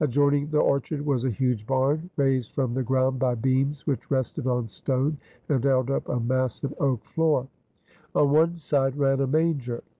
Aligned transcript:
Adjoining 0.00 0.48
the 0.50 0.58
orchard 0.58 1.06
was 1.06 1.22
a 1.24 1.30
huge 1.30 1.64
barn 1.64 2.10
raised 2.16 2.52
from 2.52 2.74
the 2.74 2.82
ground 2.82 3.20
by 3.20 3.32
beams 3.36 3.86
which 3.86 4.10
rested 4.10 4.44
on 4.48 4.66
stone 4.66 5.16
and 5.50 5.62
held 5.62 5.88
up 5.88 6.08
a 6.08 6.18
massive 6.18 6.74
oak 6.80 7.04
floor. 7.04 7.46
On 8.16 8.28
one 8.28 8.58
side 8.58 8.96
ran 8.96 9.20
a 9.20 9.28
manger. 9.28 9.84